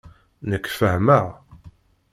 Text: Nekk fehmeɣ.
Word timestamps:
Nekk 0.49 0.65
fehmeɣ. 0.79 1.25